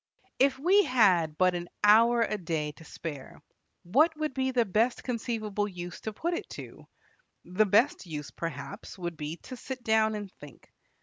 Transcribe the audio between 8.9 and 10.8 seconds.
would be to sit down and think.